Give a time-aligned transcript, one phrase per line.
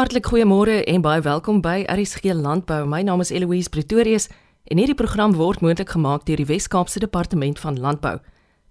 [0.00, 2.88] Hartlik goeiemôre en baie welkom by RSG Landbou.
[2.88, 4.32] My naam is Eloise Pretorius
[4.72, 8.16] en hierdie program word moontlik gemaak deur die Wes-Kaapse Departement van Landbou.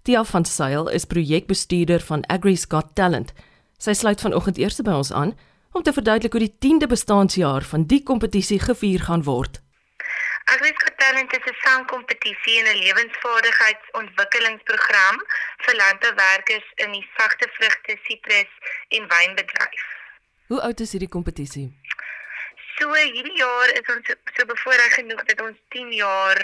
[0.09, 3.29] Tia van Sail is projekbestuurder van Agri's Got Talent.
[3.77, 5.37] Sy sluit vanoggend eers by ons aan
[5.77, 9.61] om te verduidelik hoe die 10de bestaanjaar van die kompetisie gevier gaan word.
[10.49, 15.15] Agri's Got Talent is 'n sangkompetisie en 'n lewensvaardigheidsontwikkelingsprogram
[15.67, 18.51] vir landbouwerkers in die sagte vrugte, sitrus
[18.97, 19.98] en wynbedryf.
[20.49, 21.67] Hoe oud is hierdie kompetisie?
[22.77, 26.39] So hierdie jaar is ons so bevoorreg genoeg dat ons 10 jaar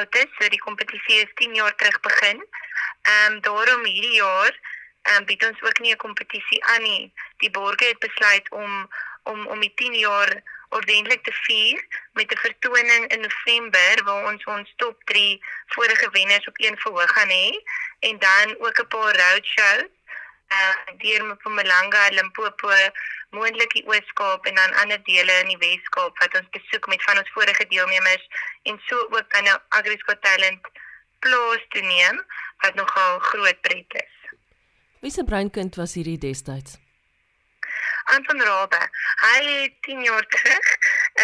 [0.00, 0.32] oud is.
[0.38, 2.40] So die kompetisie is 10 jaar terug begin.
[2.42, 7.12] Ehm um, daarom hierdie jaar ehm um, bied ons ook nie 'n kompetisie aan nie.
[7.44, 8.72] Die borge het besluit om
[9.22, 10.34] om om die 10 jaar
[10.78, 11.86] ordentlik te vier
[12.18, 15.44] met 'n vertoning in November waar ons ons top 3
[15.76, 17.48] vorige wenners op een verhoog gaan hê
[18.10, 19.97] en dan ook 'n paar roadshows
[20.48, 22.72] uh deur Mpumalanga, Limpopo,
[23.36, 27.20] moontlik die Oos-Kaap en dan ander dele in die Wes-Kaap wat ons besoek met van
[27.20, 28.28] ons vorige deelnemers
[28.62, 30.70] en so ook dan nou Agrisco Talent
[31.18, 32.22] plaas te neem
[32.64, 34.14] wat nogal groot pret is.
[35.00, 36.78] Wie se breinkind was hierdie destyds?
[38.14, 38.80] Anton Rabe.
[39.20, 40.68] Hy het 10 jaar terug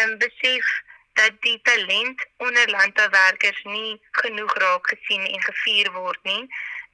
[0.03, 0.83] um, besef
[1.15, 6.43] dat die talent onder landbouwerkers nie genoeg raak gesien en gevier word nie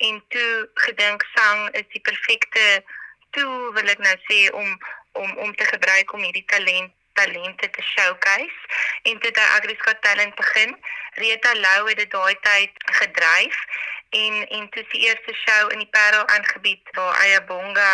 [0.08, 2.64] en toe gedink sang is die perfekte
[3.36, 4.70] tool wil ek nou sê om
[5.20, 8.60] om om te gebruik om hierdie talent talente te showcase
[9.02, 10.76] en dit het Agriska talent begin.
[11.14, 13.56] Rita Lou het dit daai tyd gedryf
[14.22, 17.92] en en toe die eerste show in die Parel aangebied waar Ayabonga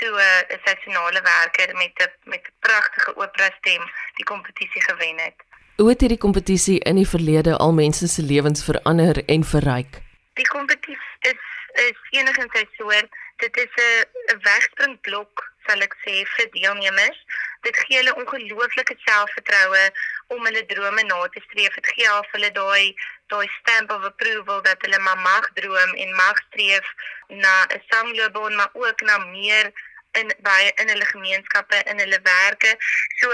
[0.00, 3.82] toe 'n sessionale werker met 'n met 'n pragtige opera stem
[4.14, 5.38] die kompetisie gewen het.
[5.76, 10.03] Hoe het hierdie kompetisie in die verlede al mense se lewens verander en verryk?
[10.34, 10.98] Die kompetisie
[11.30, 11.42] is
[11.74, 13.10] is enigins sy soort.
[13.42, 17.20] Dit is 'n wegspringblok, sal ek sê, vir deelnemers.
[17.66, 19.84] Dit gee hulle ongelooflike selfvertroue
[20.34, 21.74] om hulle drome na te streef.
[21.74, 22.94] Dit gee af hulle daai
[23.32, 26.86] daai stamp of approval dat hulle maar mag droom en mag streef
[27.28, 29.72] na 'n sangloopbaan, maar ook na meer
[30.12, 32.76] in by in hulle gemeenskappe, in hulle werke.
[33.20, 33.30] So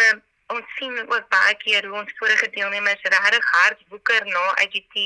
[0.55, 4.97] ons sien ook baie keer hoe ons vorige deelnemers regtig hard woeker na IGT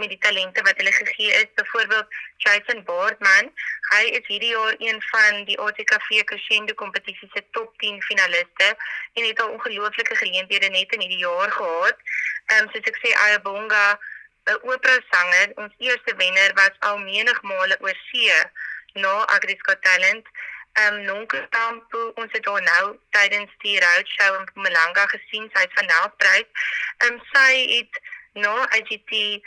[0.00, 1.48] met die talente wat hulle gegee is.
[1.54, 3.50] Byvoorbeeld Jason Boardman,
[3.92, 8.70] hy is hierdie jaar een van die ATKV Crescendo kompetisie se top 10 finaliste
[9.14, 12.06] en het al ongelooflike geleenthede net in hierdie jaar gehad.
[12.46, 13.84] Ehm um, soos ek sê Ayabonga
[14.50, 18.32] 'n opera sanger, ons eerste wenner was al menigmale oor see
[18.94, 20.26] na Agri's Got Talent
[20.82, 25.86] um, Nonketampo ons het daar nou tydens die roadshow in Mpumalanga gesien sy het van
[25.86, 26.48] Nelspruit.
[26.98, 29.42] Ehm um, sy het na IGT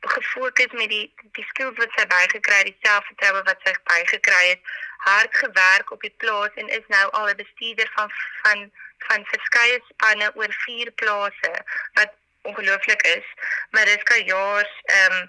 [0.00, 1.06] gefokus met die
[1.38, 4.62] die skills wat sy bygekry het, die selfvertroue wat sy bygekry het,
[5.06, 8.10] hard gewerk op die plaas en is nou al 'n bestuurder van
[8.42, 8.70] van
[9.08, 11.52] van verskeie spanne oor vier plase
[11.92, 13.26] wat ongelooflik is.
[13.70, 15.28] Maar dis ka jaars ehm um,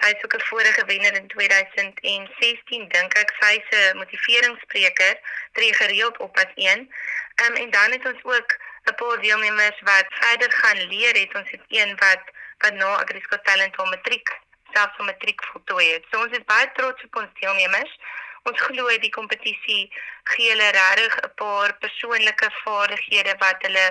[0.00, 5.14] sy is ook 'n vorige wenner in 2016 dink ek sy se motiveringsspreker
[5.52, 6.80] tree gereeld op as een.
[7.34, 8.50] Ehm um, en dan het ons ook
[8.90, 11.34] 'n paar deelnemers wat verder gaan leer het.
[11.34, 12.24] Ons het een wat
[12.58, 14.28] wat na Agrisco Talent hom matriek
[14.74, 16.04] selfs hom matriek voltooi het.
[16.10, 17.92] So ons is baie trots op ons deelnemers.
[18.42, 19.82] Ons glo die kompetisie
[20.24, 23.86] gee hulle regtig 'n paar persoonlike vaardighede wat hulle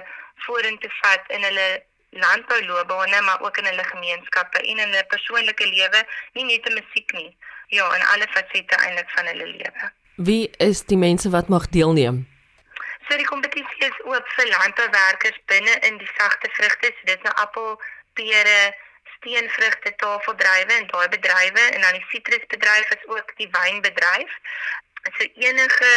[0.45, 1.69] vorentoe vat in hulle
[2.11, 7.11] landbouloopbane maar ook in hulle gemeenskappe en in hulle persoonlike lewe, nie net in musiek
[7.11, 7.37] nie.
[7.67, 9.91] Ja, in alle fasette eintlik van hulle lewe.
[10.15, 12.27] Wie is die mense wat mag deelneem?
[13.07, 17.33] So die kompetisie is oop vir landbouwerkers binne in die sagte vrugte, so dit nou
[17.43, 17.79] appel,
[18.19, 18.59] pere,
[19.15, 24.37] steenvrugte, tafeldrywe en daai bedrywe en dan die sitrusbedryf is ook die wynbedryf.
[25.17, 25.93] So enige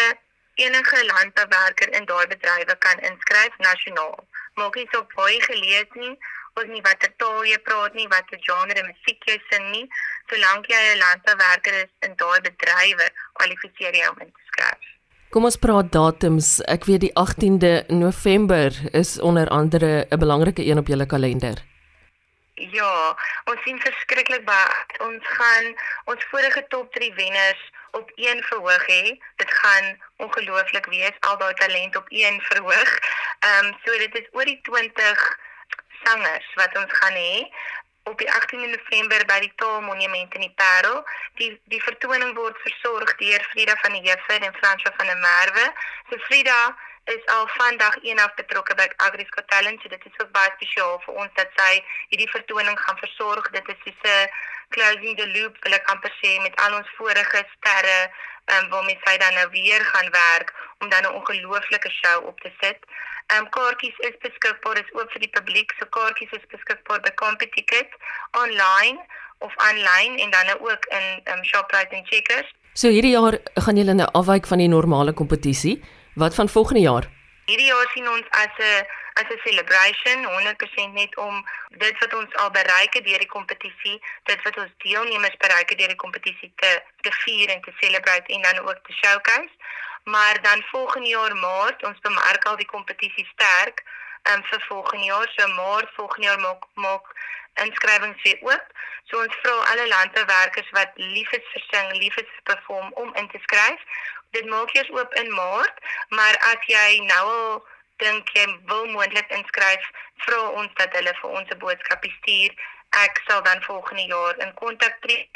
[0.54, 6.14] enige landbouwerker in daai bedrywe kan inskryf nasionaal maak nie so baie gelees nie
[6.56, 9.86] of nie watter taal jy praat nie, watter genre musiek jy sing nie,
[10.30, 14.90] solank jy 'n landbouwerker is in daai bedrywe, kwalifiseer jy om in te skryf.
[15.34, 16.60] Kom ons praat datums.
[16.70, 21.58] Ek weet die 18de November is onder andere 'n belangrike een op julle kalender.
[22.54, 23.16] Ja,
[23.50, 24.70] ons sien verskriklik baie.
[25.00, 25.74] Ons gaan
[26.04, 27.62] ons vorige top 3 wenners
[28.00, 29.02] op een verhoog hê.
[29.36, 29.86] Dit gaan
[30.16, 32.98] ongelooflik wees al daai talent op een verhoog.
[33.38, 35.38] Ehm um, so dit is oor die 20
[36.04, 37.48] sangers wat ons gaan hê
[38.04, 41.04] op die 18de November by die Taalmonument in die Parel.
[41.40, 45.66] Die die vertoning word versorg deur Frida van die Juffer en Franswa van der Merwe.
[46.10, 46.58] So Frida
[47.04, 49.80] is al van dag 1 af betrokke by Agri's Got Talent.
[49.82, 51.72] So dit is ook baie spesiaal vir ons dat sy
[52.08, 53.50] hierdie vertoning gaan versorg.
[53.56, 54.28] Dit is soos 'n
[54.74, 57.98] closing the loop, wil ek amper sê met al ons vorige sterre
[58.52, 62.50] um, waarmee sy dan nou weer gaan werk om dan 'n ongelooflike show op te
[62.60, 62.80] sit.
[63.26, 65.72] Ehm um, kaartjies is beskikbaar is oop vir die publiek.
[65.78, 67.90] So kaartjies is beskikbaar by Competicket
[68.30, 68.98] online
[69.38, 72.54] of aanlyn en dan ook in ehm um, Shoprite en Checkers.
[72.72, 75.82] So hierdie jaar gaan julle nou afwyk van die normale kompetisie.
[76.14, 77.04] Wat van volgende jaar?
[77.44, 78.86] Hierdie jaar sien ons as 'n
[79.20, 84.02] as 'n celebration 100% net om dit wat ons al bereik het deur die kompetisie,
[84.22, 88.32] dit wat ons deelnemers bereik het deur die kompetisie te te vier en te celebrate
[88.32, 89.54] en dan ook te showcase.
[90.04, 93.82] Maar dan volgende jaar Maart, ons bemerk al die kompetisie sterk
[94.30, 95.28] um, vir volgende jaar.
[95.36, 97.06] So Maart volgende jaar maak maak
[97.54, 98.66] inskrywings weer oop.
[99.04, 103.14] So ons vra alle landbouwerkers wat lief is vir sing, lief is vir perform om
[103.14, 103.80] in te skryf.
[104.34, 105.76] Dit maak eers oop in Maart,
[106.08, 107.60] maar as jy nou al
[108.02, 109.84] dink jy wil moontlik inskryf,
[110.24, 112.50] vra ons dat hulle vir ons 'n boodskap stuur.
[113.04, 115.30] Ek sal dan volgende jaar in kontak tree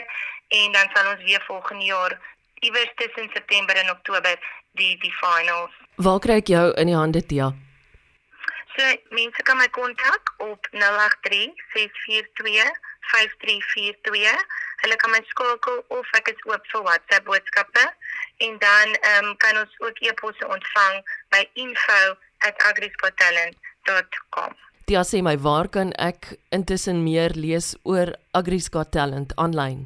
[0.48, 2.18] en dan sal ons weer volgende jaar
[2.60, 4.34] iewers tussen September en Oktober
[4.72, 5.74] die die finals.
[5.96, 7.52] Waar kry ek jou in die hande, Tia?
[8.76, 14.36] So mense kan my kontak op 083 642 5342.
[14.82, 17.84] Hulle kan my skakel of ek is oop vir WhatsApp boodskappe
[18.46, 20.94] en dan ehm um, kan ons ook e-posse ontvang
[21.34, 24.52] by info@agriscotalent.com.
[24.88, 29.82] Tia sê my, waar kan ek intussen meer lees oor Agriscot Talent aanlyn?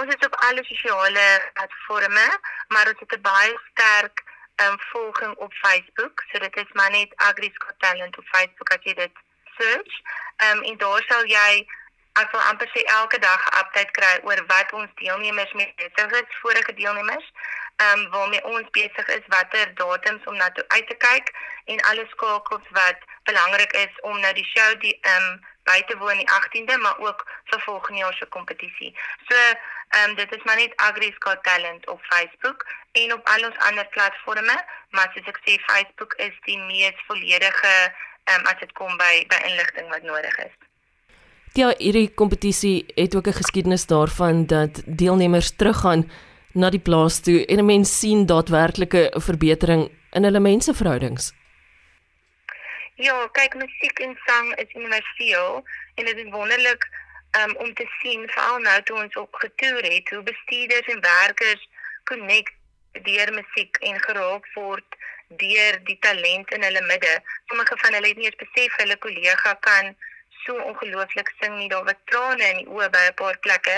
[0.00, 2.36] Ons is op alle sosiale platforms,
[2.74, 4.20] maar ons het 'n baie sterk
[4.62, 6.24] um, volging op Facebook.
[6.28, 9.12] So dit is maar net Agriscot Talent op Facebook as jy dit
[9.58, 9.94] search.
[10.36, 11.66] Ehm um, en daar sal jy
[12.12, 16.10] ek wil amper sê elke dag 'n update kry oor wat ons deelnemers mee besig
[16.20, 17.26] is, vorige deelnemers,
[17.76, 21.32] ehm um, waarmee ons besig is, watter datums om na toe uit te kyk
[21.64, 25.40] en alle skakels wat belangrik is om nou die show die ehm um,
[25.70, 28.92] by te woon die 18de, maar ook vir volgende jaar se kompetisie.
[29.28, 33.44] So, ehm um, dit is maar net Agri's Got Talent op Facebook en op al
[33.48, 37.74] ons ander platforms, maar soos ek sê, Facebook is die mees volledige
[38.24, 40.69] ehm um, as dit kom by by inligting wat nodig is.
[41.52, 46.10] Ja, hierdie kompetisie het ook 'n geskiedenis daarvan dat deelnemers teruggaan
[46.52, 51.32] na die plaas toe en 'n mens sien daadwerklike verbetering in hulle menseverhoudings.
[52.94, 55.64] Ja, kyk, musiek en sang is universeel
[55.94, 56.88] en dit is wonderlik
[57.38, 61.68] um, om te sien veral nou toe ons op getoer het hoe bestuurders en werkers
[62.04, 62.52] connect
[62.92, 64.96] deur musiek en geraak word
[65.28, 67.20] deur die talent in hulle midde.
[67.46, 69.96] Sommige van hulle het nie eens besef hulle kollega kan
[70.44, 71.68] so ongelooflik sing nie.
[71.68, 73.76] Daar was trane in die oë by 'n paar plekke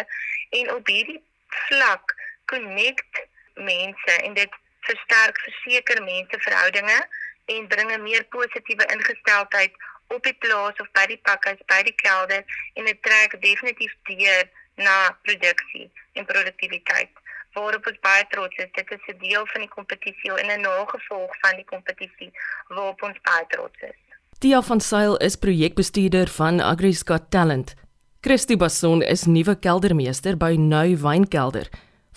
[0.51, 1.23] en op hierdie
[1.69, 2.15] vlak
[2.45, 6.99] connect mense en dit versterk verseker mense verhoudinge
[7.45, 9.73] en bring 'n meer positiewe ingesteldheid
[10.07, 12.45] op die plaas of by die pakhuis, by die kelder
[12.75, 17.11] en dit trek definitief deur na produksie en produktiwiteit.
[17.53, 21.37] Waarop ons baie trots is, dit is 'n deel van die kompetisie en 'n nagevolg
[21.41, 22.33] van die kompetisie
[22.69, 24.02] waarop ons baie trots is.
[24.43, 27.75] Tia van Sail is projekbestuurder van Agri's Got Talent.
[28.21, 31.69] Christy Basson is nuwe keldermeester by Nou Wynkelder.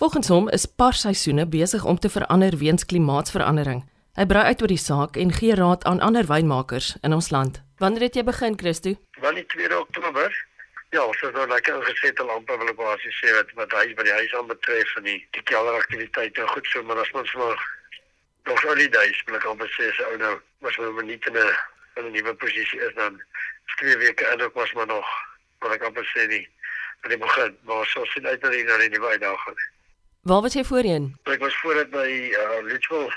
[0.02, 3.84] Volgens hom is parsseisoene besig om te verander weens klimaatsverandering.
[4.18, 7.62] Hy brei uit oor die saak en gee raad aan ander wynmakers in ons land.
[7.78, 8.96] Wanneer het jy begin, Christo?
[9.22, 10.34] Die 2 Oktober.
[10.98, 14.18] Ja, so nou lekker ingesette lampe wil ek basies sê wat wat hy by die
[14.18, 16.50] huis aan betref van die die kelderaktiwiteite.
[16.56, 17.64] Goed so, maar as ons maar
[18.50, 20.36] nog al die dae spreek om te sê so nou,
[20.66, 21.54] was ons nie in 'n
[21.96, 23.22] in 'n nuwe posisie is dan
[23.76, 25.08] twee weke in ook was maar nog
[25.60, 26.50] wat ek amper sê die
[27.02, 29.60] aan die begin maar so sien uit na die na die nuwe uitdaging.
[30.22, 31.18] Waar was jy voorheen?
[31.24, 33.14] Ek was voorheen by uh, Litchfield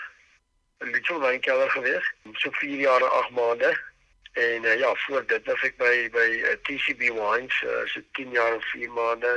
[0.81, 3.71] in Litchfield by Keller gewees so 4 jaar en 8 maande
[4.33, 8.31] en uh, ja voor dit was ek by by uh, TCB Wines uh, so 10
[8.37, 9.33] jaar en 4 maande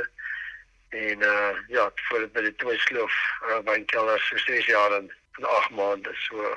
[0.88, 3.16] en uh, ja voor dit by die twee sloof
[3.48, 6.54] uh, by Keller so 6 jaar en 8 maande so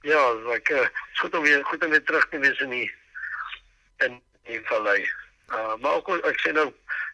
[0.00, 0.86] ja, like uh,
[1.20, 2.90] goed om weer goed om weer terug te wees in die
[3.96, 5.00] in die vallei.
[5.52, 6.68] Uh maar ook ek sê nou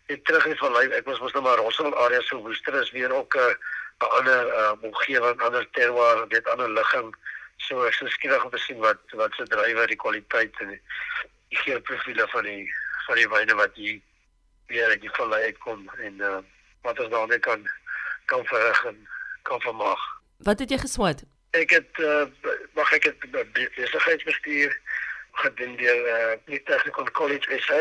[0.06, 0.88] net terug in vallei.
[0.94, 3.54] Ek was mos nou maar Rossel area so woester is weer ook 'n uh,
[4.00, 7.14] 'n ander uh, omgewing, ander terroir, dit ander ligging.
[7.56, 10.82] So ek is skieurig om te sien wat wat se drywer die kwaliteit en die,
[11.48, 12.74] die geurprofiele van die
[13.06, 14.00] van die wyne wat hier
[14.66, 16.38] weer uit die vallei uitkom en uh
[16.82, 17.68] wat ons daarmee kan
[18.26, 19.08] kan verrig en
[19.42, 20.02] kan vermaak.
[20.36, 21.24] Wat het jy geswat?
[21.56, 22.26] Ek het uh,
[22.76, 23.22] mag ek het
[23.76, 24.74] besigheidsbestuur
[25.32, 27.80] gedoen deur uh, die Technical College SA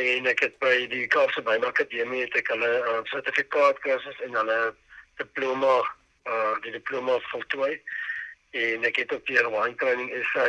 [0.00, 4.58] en ek het by die Kaapse Wynakademie het ek hulle uh, sertifikaat kursus en hulle
[5.20, 7.76] diploma uh, die diploma voltooi
[8.64, 10.48] en ek het ook hier wine training SA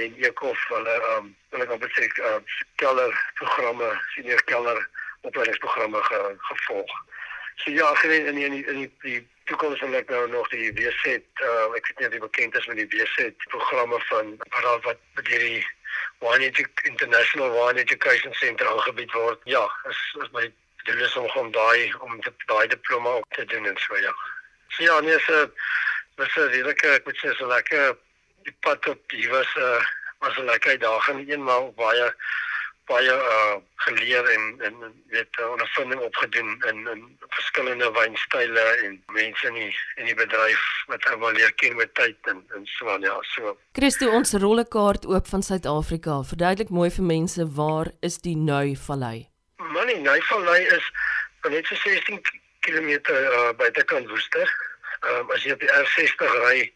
[0.00, 2.38] en Eekhof hulle ehm um, hulle kan besê uh,
[2.82, 4.80] keller programme senior keller
[5.28, 6.92] opleidingsprogramme ge, gevolg.
[7.56, 11.16] So ja, geen in in in die, die toekoms wil ek nou nog die WZ
[11.44, 15.00] uh, ek weet nie of jy bekend is met die WZ programme van wat wat
[15.14, 15.64] met hierdie
[16.20, 16.50] Wine
[16.82, 19.40] International Wine Education Center aangebied word.
[19.44, 20.52] Ja, is is my
[20.84, 24.14] doel is om om daai om daai diploma op te doen en so ja.
[24.68, 25.50] So ja, nee, so
[26.16, 27.96] was 'n redelike ek moet sê so lekker
[28.48, 29.84] die pad op die was 'n uh,
[30.18, 32.14] was 'n lekker uitdaging eenmaal baie
[32.86, 34.74] baie uh geleer en en
[35.14, 40.64] weet uh, ondervinding opgedoen in in verskillende wynstyle en mense in die in die bedryf
[40.90, 43.56] wat ek wil leer ken met tyd en en so aan ja so.
[43.78, 46.22] Christo ons rollekaart oop van Suid-Afrika.
[46.32, 49.28] Verduidelik mooi vir mense waar is die Nui Vallei?
[49.76, 50.90] Manie, Nui Vallei is
[51.50, 52.22] net so 16
[52.66, 54.48] km uh, buitekant Woester.
[55.06, 56.72] Ehm um, as jy op die R60 ry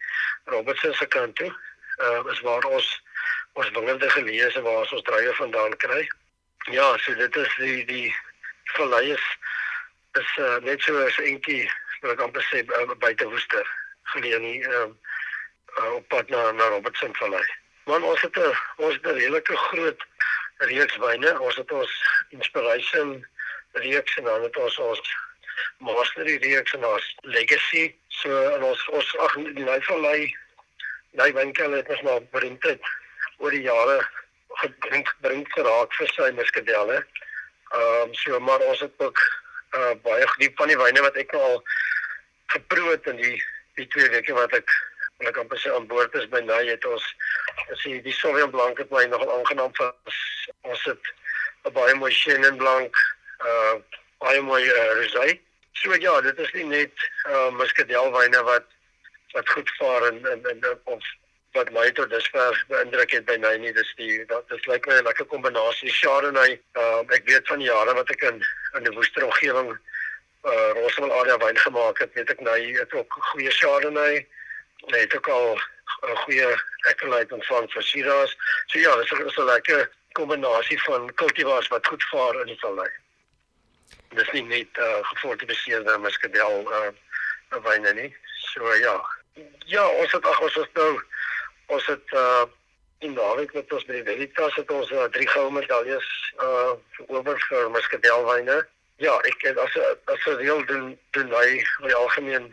[0.52, 2.90] Robertson se kant toe, uh, is waar ons
[3.52, 6.09] ons wingerde gelees en waar ons druiwe vandaan kry.
[6.71, 8.14] Ja, so dit is die die
[8.76, 9.26] vallei is
[10.19, 11.71] is uh, net so as eentjie
[12.02, 13.66] wat ek amper sê uh, buite Woester
[14.12, 14.92] geleë nie ehm
[15.78, 17.45] uh, op pad na na Robertson vallei.
[17.90, 20.07] Want ons het 'n ons het 'n redelike groot
[20.71, 21.40] reeks wyne.
[21.40, 21.92] Ons het ons
[22.30, 23.26] inspiration
[23.73, 25.16] reeks en dan het ons ons
[25.78, 30.35] mastery reeks en ons legacy so en ons ons ag die Nyvallei
[31.19, 32.90] daai winkel het ons maar bereid
[33.40, 33.99] oor die jare
[34.62, 37.00] gedrink bring geraak vir sy muskadelle.
[37.70, 39.18] Ehm um, so maar ons het ook
[39.78, 41.62] uh, baie geniet van die wyne wat ek al
[42.54, 43.37] geproe het in die
[43.78, 44.73] die twee weke wat ek
[45.20, 47.06] ek kan presies aan boord is by Nay het ons
[47.70, 49.92] as jy die Sauvignon Blanc het my nogal aangenaam vir
[50.73, 51.14] ons het
[51.68, 52.97] 'n baie mooi Chenin Blanc,
[53.44, 53.75] uh
[54.25, 55.38] baie mooi uh, Rosé.
[55.73, 58.66] So ja, dit is nie net uh muscadelwyne wat
[59.35, 61.04] wat goed vaar en en, en of
[61.52, 64.99] wat my tot dusver beïndruk het by my nie, dis die dat dis lyk my
[64.99, 66.61] 'n lekker kombinasie Chardonnay.
[66.78, 68.42] Uh ek weet van die jare wat ek in
[68.76, 69.71] in die Woester omgewing
[70.45, 74.26] uh Roswell area wyn gemaak het, weet ek nou het ook goeie Chardonnay.
[74.87, 75.59] Nee, het ook al
[76.09, 76.49] 'n goeie
[76.88, 78.37] accolade ontvang vir Shiraz.
[78.66, 82.90] So ja, dis 'n lekker kombinasie van kultivars wat goed vaar in die vallei
[84.16, 86.90] dis nie net uh, gefortifiseerde muskadel uh
[87.66, 88.11] wyne nie.
[88.52, 88.95] So ja.
[89.66, 90.90] Ja, ons het ag ons het nou
[91.77, 92.45] ons het uh
[93.00, 96.09] in daardie met ons by die Veritas het ons uh, drie goue medaljes
[96.47, 96.73] uh
[97.07, 98.59] oor vir muskadelwyne.
[99.00, 99.79] Ja, ek as
[100.12, 102.47] as 'n reël doen doen hy vir algemeen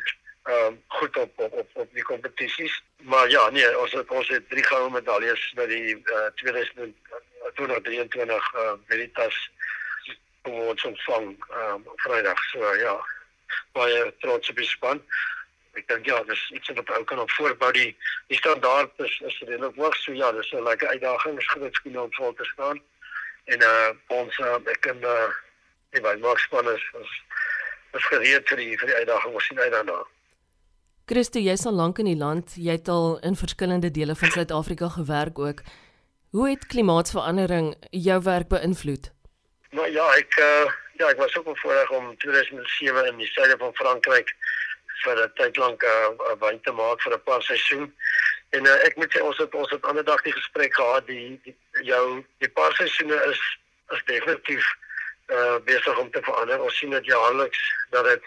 [0.47, 2.75] ehm uh, goed op op op op die kompetisies.
[3.11, 8.73] Maar ja, nee, ons het ons het drie goue medaljes by die uh 2023 uh
[8.87, 9.37] Veritas
[10.47, 12.39] awards ontvang ehm um, Vrydag.
[12.51, 13.05] So ja,
[13.71, 15.01] baie trots op die span.
[15.77, 17.91] Ek dink ja, dis iets wat ou kan op voorbou die
[18.31, 19.95] die standaard is is redelik hoog.
[20.01, 22.81] So ja, dis 'n lekker uitdaging, is groot skoene om vol te staan.
[23.45, 25.29] En uh ons uh, ek kan uh
[25.95, 27.11] die wynmark span is is
[27.93, 29.33] is gereed vir die vir die uitdaging.
[29.33, 29.99] Ons sien uit daarna.
[31.07, 32.55] Christo, jy's al lank in die land.
[32.55, 35.61] Jy het al in verskillende dele van Suid-Afrika gewerk ook.
[36.35, 39.11] Hoe het klimaatsverandering jou werk beïnvloed?
[39.71, 40.67] Nou ja, ek uh,
[40.97, 44.35] ja, ek was ook voorreg om 2007 in die suide van Frankryk
[45.03, 47.93] vir 'n tyd lank 'n uh, wyn te maak vir 'n paar seisoen.
[48.49, 51.39] En uh, ek moet sê ons het ons het ander dag die gesprek gehad die,
[51.43, 53.41] die jou die paar seisoene is
[53.95, 54.65] is definitief
[55.27, 56.61] uh besig om te verander.
[56.61, 58.23] Ons sien dit jaarliks dat dit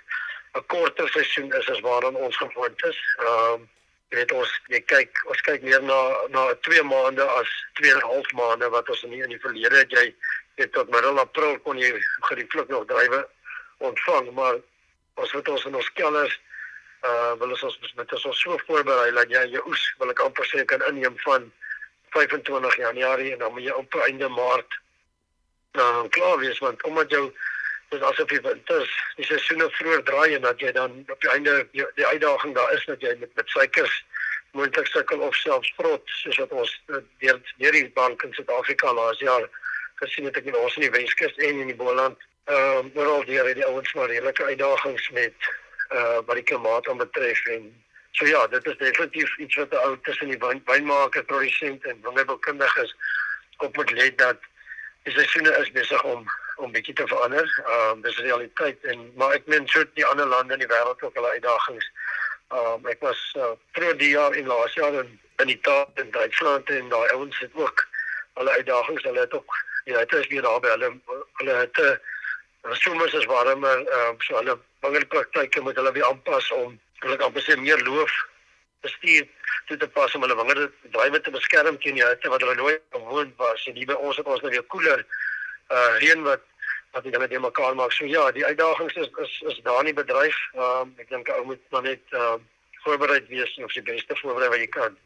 [0.55, 2.99] 'n korter seisoen is as waaraan ons gewoond is.
[3.19, 3.69] Ehm uh,
[4.11, 5.99] jy weet ons jy kyk ons kyk meer na
[6.35, 7.51] na 2 maande as
[7.81, 10.15] 2 en 'n half maande wat ons in die, in die verlede het jy
[10.55, 11.93] het tot middel April kon jy
[12.29, 13.29] gerieflik nog drywe
[13.79, 14.59] ontvang, maar
[15.15, 16.41] ons het ons in ons kelders
[17.09, 20.47] uh wil ons ons met ons so voorberei dat jy jou oes wil ek amper
[20.51, 21.49] sê kan inneem van
[22.17, 24.81] 25 Januarie en dan moet jy op einde Maart
[25.79, 27.25] uh, klaar wees want omdat jou
[27.91, 31.55] dis asof jy winters die seisoene vroeër draai en dat jy dan op die einde
[31.73, 33.97] die, die uitdaging daar is dat jy met met suikers
[34.53, 38.93] moontlik sukkel of selfs vrot soos wat ons uh, deur deur die bank in Suid-Afrika
[38.95, 39.47] laas jaar
[40.03, 42.19] gesien het ek in ons in die Weskus en in die Boland.
[42.51, 45.51] Ehm uh, oral deur het die ouens maar redelike uitdagings met
[45.99, 47.71] uh wat die klimaat betref en
[48.11, 52.95] so ja, dit is definitief iets wat ou tussen die wyn, wynmaker, produsent en wingerdboukundiges
[53.59, 54.39] op moet let dat
[55.03, 57.47] die seisoene is besig om om bietjie te verander.
[57.67, 61.03] Ehm uh, dis realiteit en maar ek meen so die ander lande in die wêreld
[61.03, 61.91] ook hulle uitdagings.
[62.49, 66.11] Ehm um, ek was uh, vroeër die jaar in laas jaar in in Italië en
[66.11, 67.87] Duitsland en daai ouens het ook
[68.35, 69.03] hulle uitdagings.
[69.03, 70.91] Hulle het ook Ja, dit is weer daar by hulle
[71.39, 71.97] hulle het 'n uh,
[72.73, 77.33] somers is warmer, ehm uh, so hulle wingerdpraktyke moet hulle weer aanpas om hulle kan
[77.33, 78.13] besê meer loof
[78.85, 79.27] bestuur
[79.69, 82.83] toe te pas om hulle wingerde drywe te beskerm teen die hitte wat hulle nooit
[82.93, 85.05] gewoon was en hier by ons het ons nou weer koeler
[85.71, 86.47] uh reën wat
[86.93, 87.93] wat dinge net mekaar maak.
[87.93, 90.39] So ja, die uitdagings is is is daar in die bedryf.
[90.55, 92.41] Ehm um, ek dink ou moet maar net ehm uh,
[92.85, 94.97] voorbereid wees of die beste voorberei wat jy kan.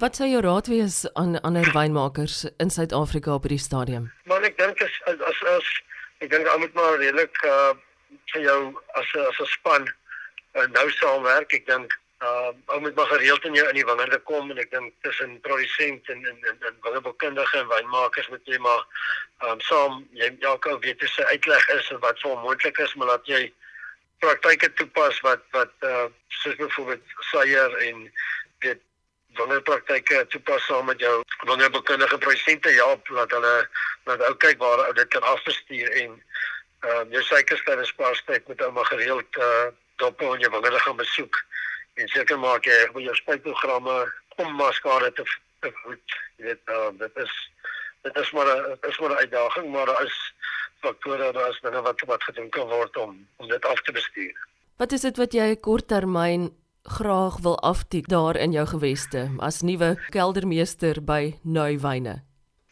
[0.00, 4.10] Wat sou jou raad wees aan ander wynmakers in Suid-Afrika op hierdie stadium?
[4.24, 5.72] Maar ek dink as as, as
[6.20, 7.72] ek dink ou moet maar redelik uh
[8.32, 8.60] vir jou
[8.98, 9.84] as 'n as 'n span
[10.54, 11.52] uh, nou saamwerk.
[11.54, 14.70] Ek dink uh ou moet maar gereeld in jou in die wingerde kom en ek
[14.70, 18.82] dink tussen produsent en en en, en wingerdboukundige en wynmakers moet jy maar
[19.48, 23.14] um saam jy elke weet hoe sy uitleg is en wat vir moontlik is maar
[23.14, 23.40] dat jy
[24.20, 26.06] praktyke toepas wat wat uh
[26.42, 28.04] soos byvoorbeeld saier en
[28.66, 28.84] weet
[29.38, 33.68] wingerdpraktyke toepas saam met jou wingerdboukundige produsente help dat hulle
[34.04, 36.16] dat ou kyk waar ou dit kan afstuur en
[36.90, 39.68] um jou suikerstyn en spaarstyd moet ou maar gereeld uh
[40.00, 41.36] dop in jou wingerde gaan besoek
[42.00, 43.96] en seker maak jy met jou spuitprogramme
[44.40, 45.24] om maskare te
[45.68, 46.18] goed.
[46.38, 47.34] Jy weet uh, dit is
[48.06, 50.16] dit is maar 'n is maar 'n uitdaging, maar daar is
[50.80, 54.36] faktore daar is dinge wat wat gedoen kan word om om dit af te bestuur.
[54.76, 56.56] Wat is dit wat jy korttermyn
[56.90, 62.22] graag wil aftik daar in jou geweste as nuwe keldermeester by Nuwyne?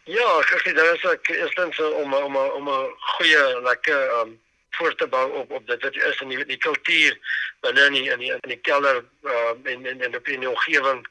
[0.05, 4.39] Ja, sê dit is ek eerstens om om om 'n goeie lekker um
[4.79, 7.19] voor te bou op op dit wat is in die die kultuur
[7.61, 11.07] binne in die in die, in die kelder uh, en en en op die omgewing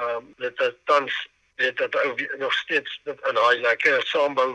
[0.00, 4.50] um, dit is tans weet dat ou nog steeds dit in daai lekker saambou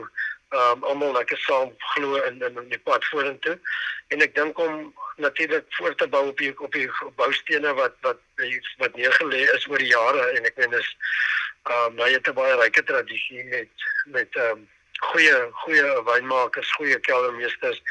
[0.49, 3.57] um, almal lekker saam glo in in die pad vorentoe
[4.07, 8.19] en ek dink om natuurlik voor te bou op die op die boustene wat wat
[8.83, 10.91] wat neergelê is oor die jare en ek meen dis
[11.69, 14.69] ehm um, jy het 'n baie ryk tradisie met met ehm um,
[15.01, 17.81] goeie goeie wynmakers, goeie keldermeesters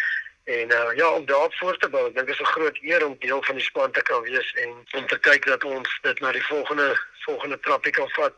[0.44, 3.16] En uh, ja, om daar voor te bou, ek dink is 'n groot eer om
[3.18, 6.32] deel van die span te kan wees en om te kyk dat ons dit na
[6.32, 6.88] die volgende
[7.24, 8.34] volgende trappie kan vat.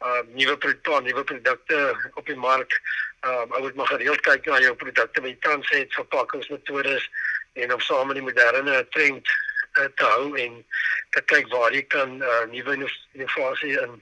[0.00, 2.80] Uh nuwe produkte, nuwe produkte op die mark.
[3.20, 7.10] Um ou moet maar gereeld kyk na jou produkte met tans het verpakkingsmetodes
[7.52, 9.28] en om saam met die moderne trend
[9.78, 10.60] uh, te hou en
[11.10, 12.76] te kyk waar jy kan uh, nuwe
[13.12, 14.00] innovasie in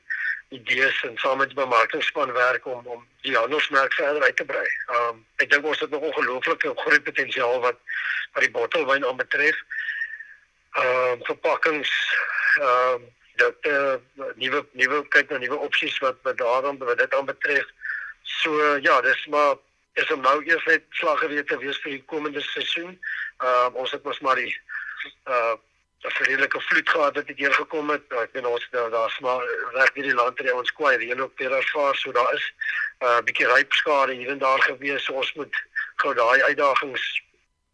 [0.48, 4.68] idees en saam met die bemarkingspan werk om om die handelsmerk verder uit te brei.
[5.00, 7.76] Um ek dink ons het nog ongelooflike groot potensiaal wat
[8.32, 9.60] wat die bottelwyn aanbetref.
[10.84, 11.92] Um verpakkings
[12.64, 13.04] um
[13.38, 13.94] dat uh,
[14.34, 17.68] nuwe nuwe kyk na nuwe opsies wat wat daarom wat dit aanbetref.
[18.40, 19.56] So ja, dis maar
[20.00, 22.96] is om nou eers net slag geweet te wees vir die komende seisoen.
[23.38, 24.60] Um ons het mos maar die
[25.26, 25.56] uh
[26.06, 28.02] 'n redelike vloed gehad wat hier gekom het.
[28.08, 31.52] Ek weet ons daar daar's maar reg hierdie land hier ons kwaai reën op per
[31.52, 32.52] ervaar so daar is
[33.00, 35.04] 'n uh, bietjie rypskade hier en daar gewees.
[35.04, 35.54] So ons moet
[35.96, 37.22] gou daai uitdagings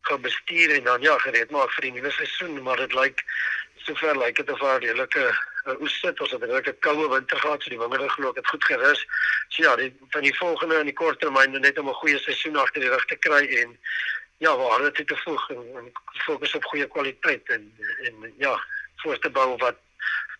[0.00, 3.24] gaan bestuur en dan ja gereed maak vir die nuwe seisoen, maar dit lyk
[3.74, 5.24] sover lyk dit of daar redelike
[5.66, 6.20] uh, oes sit.
[6.20, 9.06] Ons het 'n redelike koue winter gehad, so die wingerde glo ek het goed gerus.
[9.48, 12.56] So ja, die van die volgende in die kort termyn net om 'n goeie seisoen
[12.56, 13.78] agter die rug te kry en
[14.38, 15.92] ja, waar hulle toe te voeg en, en
[16.26, 17.72] fokus op goeie kwaliteit en
[18.08, 18.54] en ja,
[18.96, 19.76] voor te bou wat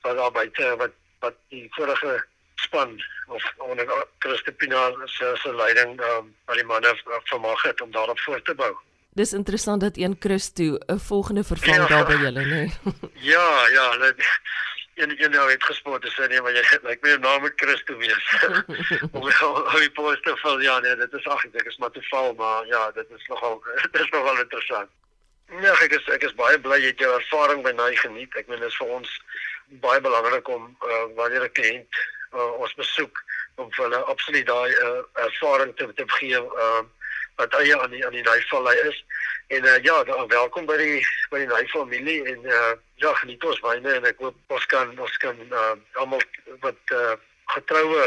[0.02, 6.34] wat daar buite wat wat die vorige span of onder Christopina se se leiding um,
[6.44, 6.92] wat die manne
[7.24, 8.74] vermag het om daarop voor te bou.
[9.14, 12.46] Dis interessant dat een Christo 'n volgende vervang ja, daar by julle, nê?
[12.46, 12.70] Nee.
[13.32, 14.14] ja, ja, hulle
[14.94, 18.26] en jy nou het gespot is nee maar jy like my naam moet Christo wees.
[19.16, 22.34] Om hoe die poste val ja nee dit is ag ek is maar te val
[22.38, 24.90] maar ja dit is nogal dit is nogal interessant.
[25.62, 28.36] Ja ek is ek is baie bly jy het jou ervaring by my geniet.
[28.38, 29.18] Ek meen dit is vir ons
[29.84, 32.02] baie belangrik om uh, wanneer 'n kliënt
[32.34, 33.22] uh, ons besoek
[33.56, 36.82] om vir hulle absoluut daai uh, ervaring te te gee uh,
[37.36, 39.04] wat eie aan die aan die Nijvallei is.
[39.46, 43.60] En uh, ja, welkom by die by die Nij familie en uh, ja, geniet ons
[43.60, 46.22] wyne en ek hoop ons kan ons kan uh, almal
[46.64, 47.12] wat uh,
[47.52, 48.06] getroue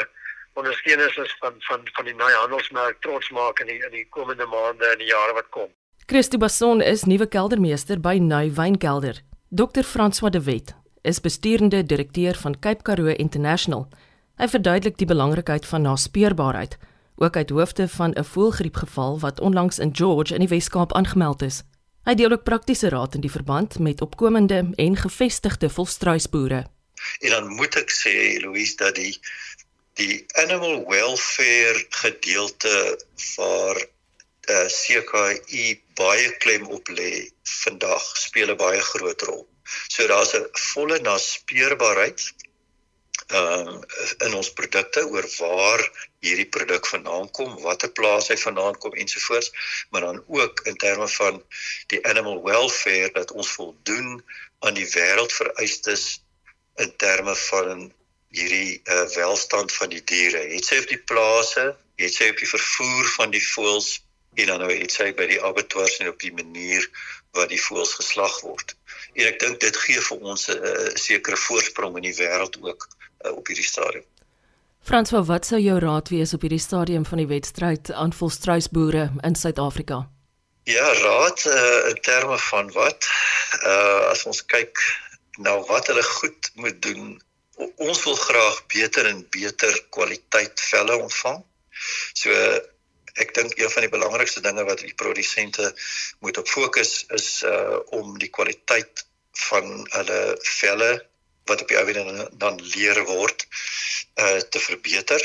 [0.57, 4.49] ondersteuners is van van van die Nij handelsmerk trots maak in die in die komende
[4.49, 5.69] maande en die jare wat kom.
[6.09, 9.21] Christo Basson is nuwe keldermeester by Nij Wynkelder.
[9.49, 9.85] Dr.
[9.85, 10.73] François de Wet
[11.03, 13.85] is besturende direkteur van Cape Karoo International.
[14.41, 16.77] Hy verduidelik die belangrikheid van naspeurbaarheid
[17.17, 21.63] ook uit hoofde van 'n voëlgriepgeval wat onlangs in George in die Wes-Kaap aangemeld is.
[22.03, 26.65] Hy deel ook praktiese raad in die verband met opkomende en gevestigde volstruisboere.
[27.19, 29.19] En dan moet ek sê Louise dat die
[29.97, 32.73] die animal welfare gedeelte
[33.15, 33.79] vir
[34.47, 37.27] eh, CKI baie klem op lê
[37.63, 39.47] vandag speel 'n baie groot rol.
[39.87, 42.33] So daar's 'n volle naspeurbaarheid
[43.27, 43.75] uh
[44.25, 45.81] in ons produkte oor waar
[46.23, 49.51] hierdie produk vandaan kom, watter plaas hy vandaan kom ensovoorts,
[49.91, 51.41] maar dan ook in terme van
[51.91, 54.23] die animal welfare dat ons voldoen
[54.59, 56.07] aan die wêreldvereistes
[56.75, 57.91] in terme van
[58.31, 60.43] hierdie uh, welstand van die diere.
[60.53, 63.97] Het sy op die plase, het sy op die vervoer van die voëls
[64.37, 66.83] en dan nou het sy by die abattoirs en op die manier
[67.33, 68.75] wat die voëls geslag word.
[69.17, 72.87] En ek dink dit gee vir ons 'n uh, sekere voorsprong in die wêreld ook
[73.33, 74.05] op hierdie stadium.
[74.87, 79.35] Frans, wat sou jou raad wees op hierdie stadium van die wedstryd aan volstruisboere in
[79.35, 80.05] Suid-Afrika?
[80.67, 83.07] Ja, raad uh, in terme van wat?
[83.63, 84.79] Uh as ons kyk
[85.43, 87.21] na wat hulle goed moet doen.
[87.75, 91.43] Ons wil graag beter en beter kwaliteit velle ontvang.
[92.13, 92.31] So
[93.23, 95.71] ek dink een van die belangrikste dinge wat die produsente
[96.19, 99.03] moet op fokus is uh om die kwaliteit
[99.47, 100.21] van hulle
[100.59, 100.91] velle
[101.47, 103.47] wat op die ou en dan leer word
[104.17, 105.23] uh te verbeter.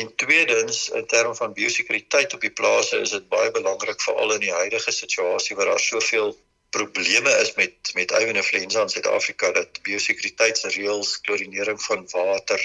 [0.00, 4.46] En tweedens in terme van biosekuriteit op die plase is dit baie belangrik veral in
[4.46, 6.34] die huidige situasie waar daar soveel
[6.74, 12.60] probleme is met met influenza in Suid-Afrika dat biosekuriteitsreëls, klorinering van water,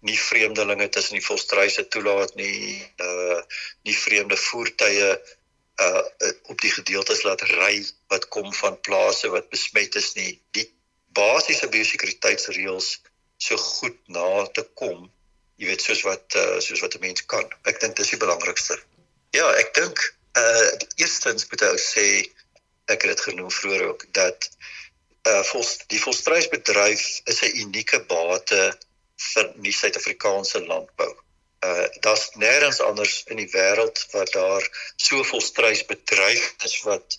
[0.00, 3.40] nie vreemdelinge tussen die volstruise toelaat nie, uh
[3.88, 5.10] nie vreemde voertuie
[5.84, 6.02] uh
[6.52, 7.74] op die gedeeltes laat ry
[8.12, 10.32] wat kom van plase wat besmet is nie.
[10.56, 10.66] Die
[11.16, 12.90] basiese biosekuriteitsreëls
[13.40, 15.08] so goed na te kom,
[15.60, 17.46] jy weet soos wat uh soos wat 'n mens kan.
[17.70, 18.78] Ek dink dis die belangrikste.
[19.36, 20.04] Ja, ek dink
[20.38, 22.06] uh eerstens moet ek sê
[22.90, 24.50] ek het dit genoem vroeër ook dat
[25.28, 28.62] uh vol, die volstruisbedryf is 'n unieke bate
[29.32, 31.12] vir die Suid-Afrikaanse landbou.
[31.60, 34.64] Uh daar's nêrens anders in die wêreld waar daar
[34.96, 37.18] soveel struis bedryf is wat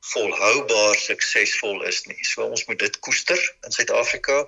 [0.00, 2.18] volhoubaar suksesvol is nie.
[2.24, 4.44] So ons moet dit koester in Suid-Afrika.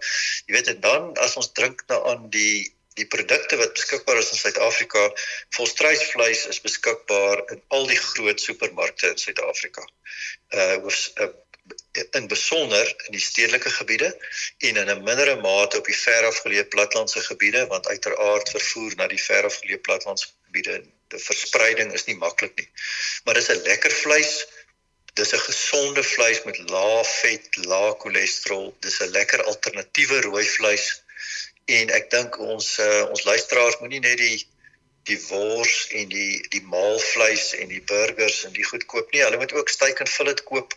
[0.47, 4.35] Jy weet en dan as ons drink na aan die die produkte wat beskikbaar is
[4.35, 5.07] in Suid-Afrika,
[5.57, 9.87] volstruisvleis is beskikbaar in al die groot supermarkte in Suid-Afrika.
[10.53, 11.31] Uh oor uh,
[12.19, 14.09] in besonder in die stedelike gebiede
[14.59, 19.23] en in 'n mindere mate op die verafgeleë platlandse gebiede want uiteraard vervoer na die
[19.25, 22.69] verafgeleë platlandse gebiede die verspreiding is nie maklik nie.
[23.25, 24.35] Maar dis 'n lekker vleis.
[25.19, 28.75] Dis 'n gesonde vleis met lae vet, lae cholesterol.
[28.81, 30.87] Dis 'n lekker alternatiewe rooi vleis.
[31.79, 34.41] En ek dink ons uh, ons luisteraars moenie net die
[35.11, 39.23] die wors en die die maalvleis en die burgers en die goed koop nie.
[39.23, 40.75] Hulle moet ook steak en fillet koop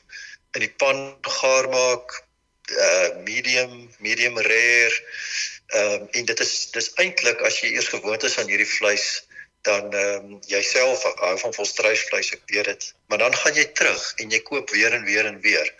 [0.55, 2.21] in die pan gaar maak
[2.85, 4.95] uh medium medium rare
[5.67, 9.05] ehm um, en dit is dis eintlik as jy eers gewoond is aan hierdie vleis
[9.65, 14.04] dan ehm um, jouself hou van volstruisvleis ek weet dit maar dan gaan jy terug
[14.21, 15.73] en jy koop weer en weer en weer.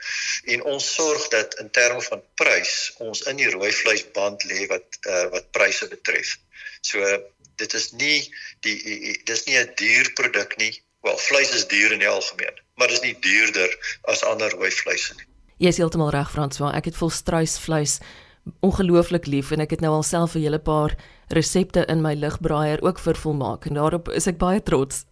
[0.46, 5.00] En ons sorg dat in terme van prys ons in die rooi vleisband lê wat
[5.10, 6.36] uh, wat pryse betref.
[6.82, 7.02] So
[7.62, 8.20] dit is nie
[8.66, 8.78] die
[9.26, 10.74] dis nie 'n duur produk nie.
[11.02, 14.72] Wel vleis is duur in die algemeen, maar dit is nie duurder as ander rooi
[14.72, 15.28] vleise nie.
[15.58, 18.00] Jy is heeltemal reg Franswa, ek het volstruisvleis
[18.60, 23.00] ongelooflik lief en ek het nou alself 'n hele paar resepte in my ligbraaier ook
[23.00, 25.06] vir volmaak en daarop is ek baie trots.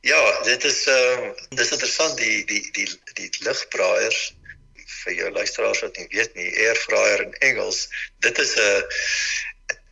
[0.00, 4.20] Ja, dit is ehm uh, dis interessant die die die die ligbraaiers
[5.04, 7.88] vir jou luisteraars wat nie weet nie, air fryer in Engels,
[8.24, 8.82] dit is 'n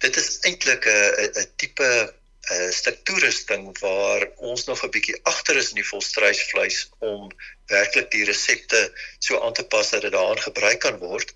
[0.04, 2.14] dit is eintlik 'n 'n tipe
[2.46, 7.30] 'n stuk toerusting waar ons nog 'n bietjie agter is in die volstruisvleis om
[7.66, 11.34] werklik die resepte so aan te pas dat dit daarin gebruik kan word.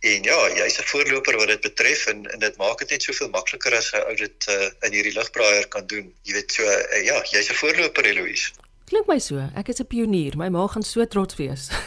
[0.00, 3.28] En ja, jy's 'n voorloper wat dit betref en en dit maak dit net soveel
[3.28, 6.14] makliker as 'n ou dit uh, in hierdie ligbraaier kan doen.
[6.22, 8.52] Jy weet so uh, ja, jy's 'n voorloper Eloise.
[8.84, 9.40] Klink my so.
[9.56, 10.36] Ek is 'n pionier.
[10.36, 11.68] My ma gaan so trots wees.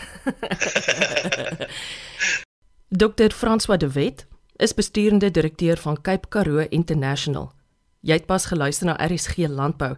[3.04, 3.30] Dr.
[3.34, 4.25] François de Wet
[4.56, 7.51] is besturende direkteur van Cape Karoo International.
[8.05, 9.95] Jy het pas geluister na RSG Landbou.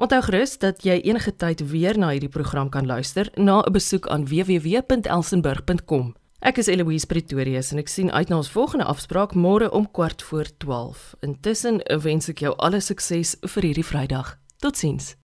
[0.00, 4.08] Onthou gerus dat jy enige tyd weer na hierdie program kan luister na 'n besoek
[4.08, 6.14] aan www.elsenburg.com.
[6.40, 10.22] Ek is Eloise Pretorius en ek sien uit na ons volgende afspraak môre om kwart
[10.22, 11.14] voor 12.
[11.20, 14.38] Intussen wens ek jou alle sukses vir hierdie Vrydag.
[14.56, 15.19] Totsiens.